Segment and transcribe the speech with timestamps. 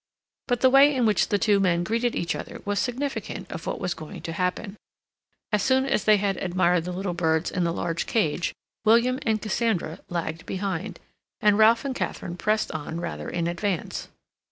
[0.47, 3.79] But the way in which the two men greeted each other was significant of what
[3.79, 4.77] was going to happen.
[5.51, 8.51] As soon as they had admired the little birds in the large cage
[8.83, 10.99] William and Cassandra lagged behind,
[11.39, 14.07] and Ralph and Katharine pressed on rather in advance.